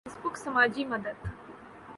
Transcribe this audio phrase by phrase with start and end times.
[0.07, 1.15] face بک سماجی مدد